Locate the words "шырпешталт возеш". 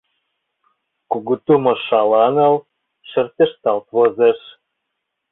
3.09-4.39